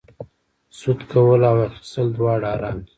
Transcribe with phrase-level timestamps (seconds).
[0.79, 2.89] سود کول او اخیستل دواړه حرام دي